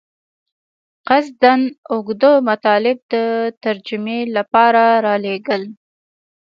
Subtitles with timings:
[1.07, 1.55] قصداً
[1.91, 3.15] اوږده مطالب د
[3.63, 5.63] ترجمې لپاره رالېږل.